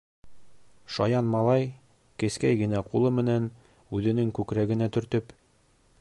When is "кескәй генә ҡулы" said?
2.23-3.13